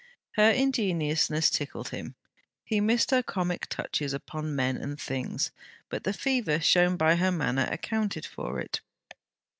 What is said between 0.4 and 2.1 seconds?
ingenuousness tickled